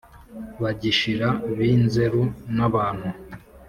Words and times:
bagishira 0.61 1.27
bi 1.57 1.69
nzeru 1.83 2.23
nabantu 2.55 3.09